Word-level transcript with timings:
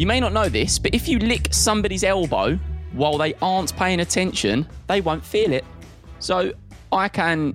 You 0.00 0.06
may 0.06 0.18
not 0.18 0.32
know 0.32 0.48
this, 0.48 0.78
but 0.78 0.94
if 0.94 1.08
you 1.08 1.18
lick 1.18 1.48
somebody's 1.50 2.04
elbow 2.04 2.58
while 2.92 3.18
they 3.18 3.34
aren't 3.42 3.76
paying 3.76 4.00
attention, 4.00 4.66
they 4.86 5.02
won't 5.02 5.22
feel 5.22 5.52
it. 5.52 5.62
So 6.20 6.54
I 6.90 7.08
can 7.08 7.54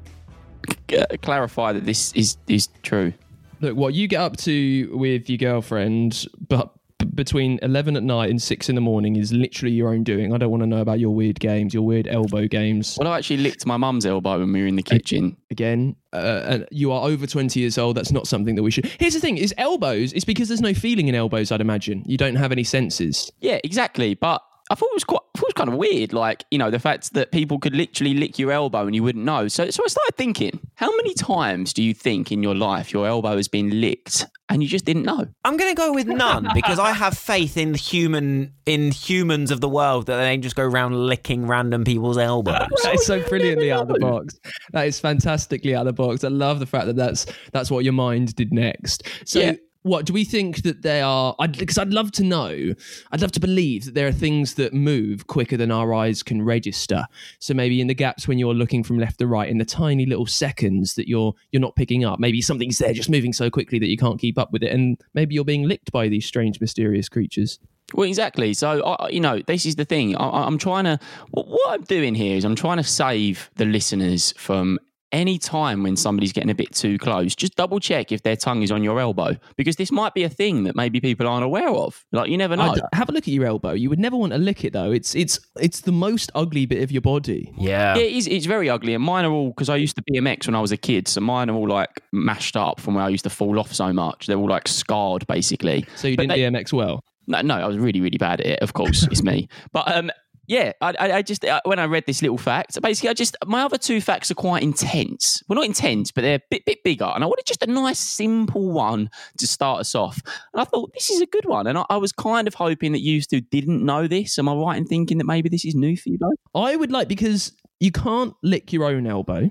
c- 0.88 1.04
clarify 1.24 1.74
that 1.74 1.88
this 1.88 2.14
is 2.14 2.38
is 2.48 2.68
true. 2.84 3.14
Look, 3.62 3.76
what 3.76 3.96
you 3.96 4.08
get 4.08 4.22
up 4.22 4.38
to 4.38 4.96
with 4.96 5.28
your 5.28 5.40
girlfriend, 5.40 6.28
but 6.48 6.72
between 7.16 7.60
11 7.62 7.96
at 7.96 8.04
night 8.04 8.30
and 8.30 8.42
6 8.42 8.70
in 8.70 8.76
the 8.76 8.82
morning 8.82 9.16
is 9.16 9.32
literally 9.32 9.74
your 9.74 9.90
own 9.90 10.04
doing. 10.04 10.34
I 10.34 10.38
don't 10.38 10.52
want 10.52 10.64
to 10.64 10.68
know 10.68 10.82
about 10.82 11.00
your 11.00 11.12
weird 11.12 11.40
games, 11.40 11.74
your 11.74 11.84
weird 11.84 12.08
elbow 12.08 12.48
games. 12.48 12.98
Well, 13.00 13.12
I 13.12 13.18
actually 13.18 13.38
licked 13.38 13.66
my 13.66 13.78
mum's 13.78 14.06
elbow 14.06 14.40
when 14.40 14.52
we 14.52 14.62
were 14.62 14.68
in 14.68 14.76
the 14.76 14.84
kitchen. 14.84 15.38
Again, 15.50 15.96
uh, 16.14 16.44
and 16.46 16.68
you 16.72 16.92
are 16.92 17.08
over 17.08 17.26
20 17.26 17.60
years 17.60 17.78
old. 17.78 17.98
That's 17.98 18.12
not 18.12 18.28
something 18.28 18.56
that 18.56 18.64
we 18.64 18.72
should. 18.72 18.86
Here's 19.00 19.14
the 19.14 19.20
thing 19.20 19.38
is 19.38 19.54
elbows, 19.58 20.14
it's 20.14 20.26
because 20.26 20.48
there's 20.48 20.62
no 20.62 20.74
feeling 20.74 21.08
in 21.08 21.16
elbows, 21.16 21.52
I'd 21.52 21.62
imagine. 21.62 22.04
You 22.06 22.18
don't 22.18 22.36
have 22.36 22.52
any 22.52 22.64
senses. 22.64 23.32
Yeah, 23.40 23.60
exactly. 23.64 24.14
But 24.14 24.42
I 24.70 24.76
thought 24.76 24.88
it 24.88 24.96
was 24.96 25.04
quite, 25.04 25.22
I 25.36 25.38
thought 25.38 25.44
it 25.44 25.54
was 25.56 25.66
kind 25.66 25.70
of 25.70 25.76
weird, 25.76 26.12
like 26.12 26.44
you 26.50 26.58
know, 26.58 26.72
the 26.72 26.80
fact 26.80 27.14
that 27.14 27.32
people 27.32 27.60
could 27.60 27.76
literally 27.76 28.16
lick 28.16 28.40
your 28.40 28.52
elbow 28.52 28.86
and 28.86 28.96
you 28.96 29.04
wouldn't 29.04 29.24
know. 29.24 29.48
So, 29.48 29.70
so 29.70 29.84
I 29.84 29.88
started 29.88 30.16
thinking, 30.16 30.60
how 30.76 30.96
many 30.96 31.14
times 31.14 31.74
do 31.74 31.84
you 31.84 31.94
think 31.94 32.32
in 32.32 32.42
your 32.42 32.56
life 32.56 32.92
your 32.92 33.08
elbow 33.08 33.36
has 33.36 33.48
been 33.48 33.80
licked 33.80 34.26
and 34.50 34.64
you 34.64 34.70
just 34.70 34.86
didn't 34.86 35.04
know? 35.04 35.28
I'm 35.44 35.58
going 35.58 35.70
to 35.72 35.76
go 35.76 35.94
with 35.94 36.08
none 36.08 36.48
because 36.54 36.80
I 36.80 36.92
have 36.94 37.16
faith 37.18 37.58
in 37.58 37.76
human 37.76 38.54
in 38.66 38.92
humans 38.92 39.52
of 39.52 39.62
the 39.62 39.70
world 39.70 40.08
that 40.08 40.18
they 40.18 40.32
don't 40.32 40.42
just 40.42 40.56
go 40.56 40.64
around 40.64 40.96
licking 40.96 41.46
random 41.46 41.84
people's 41.84 42.18
elbows. 42.18 42.68
That 42.84 42.96
is 42.96 43.06
so 43.06 43.22
brilliantly 43.28 43.72
out 43.72 43.84
of 43.84 43.88
the 43.88 44.00
box. 44.00 44.40
That 44.72 44.88
is 44.88 45.00
fantastically 45.00 45.76
out 45.76 45.88
of 45.88 45.96
the 45.96 46.04
box. 46.04 46.24
I 46.24 46.28
love 46.28 46.60
the 46.60 46.66
fact 46.66 46.86
that 46.88 46.96
that's 46.96 47.26
that's 47.52 47.70
what 47.70 47.84
your 47.84 47.94
mind 47.94 48.36
did 48.36 48.52
next. 48.54 49.04
So. 49.26 49.40
Yeah. 49.40 49.54
What 49.86 50.08
do 50.08 50.14
we 50.14 50.24
think 50.24 50.64
that 50.64 50.82
they 50.82 51.00
are? 51.00 51.36
Because 51.40 51.78
I'd, 51.78 51.94
love 51.94 52.12
to 52.14 52.24
know. 52.24 52.74
I'd 53.12 53.22
love 53.22 53.32
to 53.34 53.40
believe 53.40 53.86
that 53.86 53.94
there 53.94 54.08
are 54.08 54.12
things 54.12 54.56
that 54.56 54.74
move 54.74 55.28
quicker 55.28 55.58
than 55.58 55.70
our 55.70 55.94
eyes 55.94 56.24
can 56.24 56.42
register. 56.42 57.06
So 57.38 57.54
maybe 57.54 57.80
in 57.80 57.86
the 57.86 57.94
gaps 57.94 58.28
when 58.28 58.40
you're 58.40 58.56
looking 58.56 58.84
from 58.84 58.98
left 58.98 59.20
to 59.20 59.28
right, 59.28 59.48
in 59.48 59.60
the 59.60 59.64
tiny 59.64 60.08
little 60.08 60.26
seconds 60.26 60.96
that 60.96 61.08
you're 61.08 61.36
you're 61.52 61.62
not 61.62 61.76
picking 61.76 62.04
up, 62.04 62.20
maybe 62.20 62.42
something's 62.42 62.80
there 62.80 62.94
just 62.94 63.12
moving 63.12 63.32
so 63.32 63.52
quickly 63.52 63.78
that 63.78 63.88
you 63.88 63.96
can't 63.96 64.20
keep 64.20 64.40
up 64.40 64.52
with 64.52 64.64
it, 64.64 64.72
and 64.72 65.00
maybe 65.14 65.36
you're 65.36 65.46
being 65.46 65.68
licked 65.68 65.92
by 65.92 66.08
these 66.08 66.26
strange, 66.26 66.60
mysterious 66.60 67.08
creatures. 67.08 67.60
Well, 67.94 68.08
exactly. 68.08 68.56
So, 68.56 68.84
I 68.84 69.10
you 69.10 69.20
know, 69.20 69.44
this 69.46 69.68
is 69.68 69.76
the 69.76 69.86
thing. 69.86 70.16
I, 70.16 70.48
I'm 70.48 70.58
trying 70.58 70.86
to. 70.86 70.98
What 71.30 71.74
I'm 71.76 71.84
doing 71.84 72.16
here 72.16 72.36
is 72.36 72.44
I'm 72.44 72.56
trying 72.56 72.78
to 72.78 72.84
save 72.84 73.52
the 73.58 73.66
listeners 73.66 74.34
from 74.36 74.80
any 75.16 75.38
time 75.40 75.82
when 75.84 75.96
somebody's 75.96 76.34
getting 76.34 76.50
a 76.50 76.56
bit 76.56 76.74
too 76.74 76.98
close. 76.98 77.36
Just 77.36 77.56
double 77.56 77.80
check 77.80 78.12
if 78.12 78.22
their 78.24 78.36
tongue 78.36 78.62
is 78.62 78.72
on 78.72 78.84
your 78.84 79.00
elbow 79.00 79.36
because 79.56 79.78
this 79.78 79.92
might 79.92 80.14
be 80.14 80.24
a 80.24 80.30
thing 80.30 80.64
that 80.66 80.76
maybe 80.76 81.00
people 81.00 81.28
aren't 81.28 81.46
aware 81.46 81.70
of. 81.70 82.04
Like 82.12 82.30
you 82.30 82.38
never 82.38 82.56
know. 82.56 82.72
I'd- 82.72 82.82
have 82.94 83.10
a 83.10 83.12
look 83.12 83.24
at 83.24 83.34
your 83.34 83.46
elbow. 83.46 83.72
You 83.72 83.90
would 83.90 84.00
never 84.00 84.16
want 84.18 84.34
to 84.34 84.38
lick 84.38 84.64
it 84.66 84.74
though. 84.74 84.92
It's 84.92 85.16
it's 85.16 85.40
it's 85.60 85.82
the 85.82 85.92
most 85.92 86.30
ugly 86.36 86.66
bit 86.66 86.84
of 86.84 86.92
your 86.92 87.02
body. 87.02 87.54
Yeah. 87.58 87.96
Yeah, 87.96 88.04
it 88.04 88.14
is, 88.14 88.28
it's 88.28 88.46
very 88.46 88.70
ugly, 88.70 88.94
and 88.94 89.04
mine 89.04 89.26
are 89.26 89.32
all 89.32 89.50
because 89.50 89.70
I 89.70 89.76
used 89.78 89.96
to 89.98 90.04
BMX 90.04 90.48
when 90.48 90.56
I 90.56 90.62
was 90.62 90.72
a 90.72 90.78
kid, 90.78 91.08
so 91.08 91.22
mine 91.22 91.50
are 91.50 91.56
all 91.56 91.68
like 91.70 92.02
mashed 92.12 92.56
up 92.58 92.80
from 92.80 92.96
where 92.96 93.04
I 93.06 93.10
used 93.10 93.24
to 93.24 93.30
fall 93.30 93.60
off 93.60 93.74
so 93.74 93.92
much. 93.94 94.28
They're 94.28 94.38
all 94.38 94.50
like 94.50 94.68
scarred, 94.68 95.26
basically. 95.28 95.86
So 95.96 96.08
you 96.10 96.18
But 96.18 96.28
didn't 96.30 96.54
they- 96.54 96.60
BMX 96.60 96.74
well. 96.74 97.04
No, 97.28 97.42
no, 97.42 97.56
I 97.56 97.66
was 97.66 97.78
really, 97.80 98.02
really 98.02 98.20
bad 98.20 98.40
at 98.42 98.46
it. 98.46 98.60
Of 98.60 98.74
course, 98.74 99.02
it's 99.12 99.24
me. 99.24 99.48
But 99.72 99.92
um, 99.96 100.12
yeah, 100.48 100.74
I, 100.82 100.94
I, 101.00 101.12
I 101.14 101.22
just 101.22 101.44
uh, 101.46 101.62
when 101.66 101.80
I 101.80 101.86
read 101.86 102.06
this 102.06 102.22
little 102.22 102.38
fact, 102.38 102.80
basically, 102.82 103.10
I 103.10 103.14
just 103.14 103.36
my 103.46 103.64
other 103.64 103.78
two 103.78 104.02
facts 104.02 104.30
are 104.32 104.36
quite 104.36 104.64
intense. 104.64 105.42
Well, 105.48 105.56
not 105.56 105.66
intense, 105.66 106.12
but 106.12 106.22
they're 106.22 106.36
a 106.36 106.42
bit, 106.50 106.66
bit 106.66 106.84
bigger. 106.84 107.06
And 107.06 107.24
I 107.24 107.28
wanted 107.28 107.46
just 107.46 107.64
a 107.64 107.68
nice, 107.68 108.00
simple 108.00 108.72
one 108.72 109.10
to 109.38 109.48
start 109.48 109.82
us 109.82 109.96
off. 109.96 110.22
And 110.54 110.62
I 110.62 110.66
thought 110.66 110.94
this 110.94 111.10
is 111.10 111.22
a 111.22 111.26
good 111.26 111.46
one. 111.46 111.68
And 111.68 111.78
I, 111.78 111.86
I 111.90 111.98
was 111.98 112.12
kind 112.12 112.48
of 112.48 112.54
hoping 112.54 112.92
that 112.92 113.02
you 113.02 113.22
two 113.22 113.42
didn't 113.42 113.84
know 113.84 114.08
this. 114.08 114.38
Am 114.38 114.50
I 114.50 114.54
right 114.54 114.78
in 114.78 114.86
thinking 114.86 115.18
that 115.18 115.26
maybe 115.26 115.50
this 115.50 115.66
is 115.66 115.76
new 115.76 115.98
for 115.98 116.10
you 116.10 116.18
both? 116.18 116.34
I 116.54 116.76
would 116.76 116.92
like 116.92 117.08
because 117.08 117.52
you 117.80 117.92
can't 117.92 118.34
lick 118.44 118.72
your 118.72 118.86
own 118.86 119.08
elbow. 119.08 119.50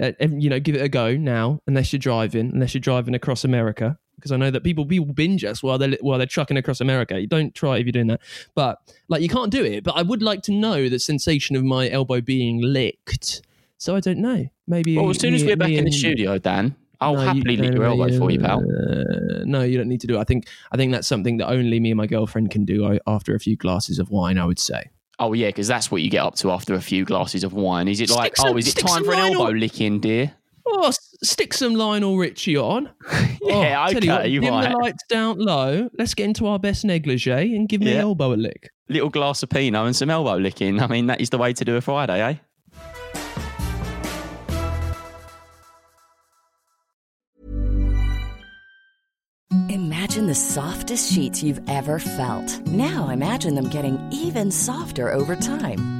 Uh, 0.00 0.12
and, 0.18 0.42
you 0.42 0.48
know, 0.48 0.58
give 0.58 0.74
it 0.74 0.80
a 0.80 0.88
go 0.88 1.16
now, 1.16 1.60
unless 1.66 1.92
you're 1.92 2.00
driving, 2.00 2.50
unless 2.54 2.72
you're 2.72 2.80
driving 2.80 3.14
across 3.14 3.44
America. 3.44 3.98
Because 4.20 4.32
I 4.32 4.36
know 4.36 4.50
that 4.50 4.62
people 4.62 4.84
people 4.86 5.06
binge 5.12 5.44
us 5.44 5.62
while 5.62 5.78
they're 5.78 5.96
while 6.00 6.18
they're 6.18 6.26
trucking 6.26 6.56
across 6.56 6.80
America. 6.80 7.20
You 7.20 7.26
don't 7.26 7.54
try 7.54 7.78
if 7.78 7.86
you're 7.86 7.92
doing 7.92 8.08
that, 8.08 8.20
but 8.54 8.78
like 9.08 9.22
you 9.22 9.28
can't 9.28 9.50
do 9.50 9.64
it. 9.64 9.82
But 9.84 9.92
I 9.96 10.02
would 10.02 10.22
like 10.22 10.42
to 10.42 10.52
know 10.52 10.88
the 10.88 10.98
sensation 10.98 11.56
of 11.56 11.64
my 11.64 11.88
elbow 11.90 12.20
being 12.20 12.60
licked. 12.62 13.42
So 13.78 13.96
I 13.96 14.00
don't 14.00 14.18
know. 14.18 14.46
Maybe. 14.66 14.96
Well, 14.96 15.10
as 15.10 15.18
soon 15.18 15.34
as 15.34 15.42
we're 15.42 15.56
back 15.56 15.70
in 15.70 15.84
the 15.86 15.90
studio, 15.90 16.38
Dan, 16.38 16.76
I'll 17.00 17.14
No, 17.14 17.20
you- 17.22 17.26
happily 17.28 17.56
lick 17.56 17.72
your 17.74 17.84
elbow 17.84 18.18
for 18.18 18.30
you, 18.30 18.38
pal. 18.38 18.58
uh, 18.60 19.44
no, 19.44 19.62
you 19.62 19.78
don't 19.78 19.88
need 19.88 20.02
to 20.02 20.06
do 20.06 20.16
it. 20.16 20.20
I 20.20 20.24
think 20.24 20.46
I 20.70 20.76
think 20.76 20.92
that's 20.92 21.08
something 21.08 21.38
that 21.38 21.48
only 21.48 21.80
me 21.80 21.90
and 21.90 21.96
my 21.96 22.06
girlfriend 22.06 22.50
can 22.50 22.64
do 22.66 22.98
after 23.06 23.34
a 23.34 23.40
few 23.40 23.56
glasses 23.56 23.98
of 23.98 24.10
wine. 24.10 24.36
I 24.38 24.44
would 24.44 24.58
say. 24.58 24.90
Oh 25.18 25.32
yeah, 25.34 25.48
because 25.48 25.66
that's 25.68 25.90
what 25.90 26.02
you 26.02 26.08
get 26.10 26.22
up 26.22 26.34
to 26.36 26.50
after 26.50 26.74
a 26.74 26.80
few 26.80 27.04
glasses 27.04 27.42
of 27.44 27.52
wine. 27.52 27.88
Is 27.88 28.00
it 28.00 28.08
like, 28.10 28.36
some- 28.36 28.54
oh, 28.54 28.56
is 28.56 28.68
it 28.68 28.76
time 28.76 29.04
for 29.04 29.12
an 29.12 29.18
elbow 29.18 29.50
licking, 29.50 30.00
dear? 30.00 30.32
Oh, 30.66 30.92
stick 31.22 31.52
some 31.54 31.74
Lionel 31.74 32.16
Richie 32.16 32.56
on. 32.56 32.90
Yeah, 33.42 33.84
oh, 33.88 33.92
tell 33.92 34.04
you 34.04 34.10
what, 34.10 34.20
okay, 34.20 34.28
you're 34.28 34.42
dim 34.42 34.52
right. 34.54 34.70
the 34.70 34.76
lights 34.76 35.02
down 35.08 35.38
low. 35.38 35.88
Let's 35.98 36.14
get 36.14 36.24
into 36.26 36.46
our 36.46 36.58
best 36.60 36.84
negligee 36.84 37.56
and 37.56 37.68
give 37.68 37.80
me 37.80 37.92
Yeah. 37.94 38.02
elbow 38.02 38.32
a 38.32 38.36
lick. 38.36 38.70
Little 38.88 39.08
glass 39.08 39.42
of 39.42 39.48
Pinot 39.48 39.86
and 39.86 39.96
some 39.96 40.08
elbow 40.08 40.36
licking. 40.36 40.78
I 40.80 40.86
mean, 40.86 41.06
that 41.06 41.20
is 41.20 41.30
the 41.30 41.38
way 41.38 41.52
to 41.54 41.64
do 41.64 41.74
a 41.74 41.80
Friday, 41.80 42.20
eh? 42.20 42.34
Imagine 49.68 50.26
the 50.26 50.34
softest 50.34 51.12
sheets 51.12 51.42
you've 51.42 51.60
ever 51.68 51.98
felt. 51.98 52.60
Now 52.66 53.08
imagine 53.08 53.54
them 53.54 53.68
getting 53.68 53.98
even 54.12 54.50
softer 54.50 55.12
over 55.12 55.34
time. 55.34 55.99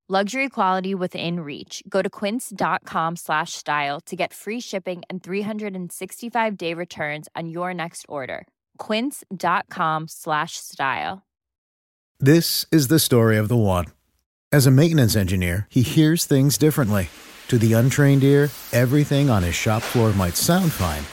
Luxury 0.11 0.49
quality 0.49 0.93
within 0.93 1.39
reach. 1.39 1.81
Go 1.87 2.01
to 2.01 2.09
quince.com 2.09 3.15
slash 3.15 3.53
style 3.53 4.01
to 4.01 4.15
get 4.17 4.33
free 4.33 4.59
shipping 4.59 5.03
and 5.09 5.23
365 5.23 6.57
day 6.57 6.73
returns 6.73 7.29
on 7.33 7.47
your 7.47 7.73
next 7.73 8.05
order. 8.09 8.45
Quince.com 8.77 10.09
slash 10.09 10.57
style. 10.57 11.21
This 12.19 12.65
is 12.73 12.89
the 12.89 12.99
story 12.99 13.37
of 13.37 13.47
the 13.47 13.55
one. 13.55 13.85
As 14.51 14.67
a 14.67 14.71
maintenance 14.71 15.15
engineer, 15.15 15.65
he 15.69 15.81
hears 15.81 16.25
things 16.25 16.57
differently. 16.57 17.07
To 17.47 17.57
the 17.57 17.71
untrained 17.71 18.25
ear, 18.25 18.49
everything 18.73 19.29
on 19.29 19.43
his 19.43 19.55
shop 19.55 19.81
floor 19.81 20.11
might 20.11 20.35
sound 20.35 20.73
fine, 20.73 21.07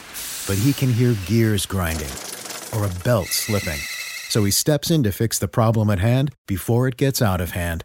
but 0.48 0.60
he 0.60 0.72
can 0.72 0.92
hear 0.92 1.14
gears 1.24 1.66
grinding 1.66 2.10
or 2.74 2.84
a 2.84 2.94
belt 3.04 3.28
slipping. 3.28 3.78
So 4.28 4.42
he 4.42 4.50
steps 4.50 4.90
in 4.90 5.04
to 5.04 5.12
fix 5.12 5.38
the 5.38 5.46
problem 5.46 5.88
at 5.88 6.00
hand 6.00 6.34
before 6.48 6.88
it 6.88 6.96
gets 6.96 7.22
out 7.22 7.40
of 7.40 7.52
hand. 7.52 7.84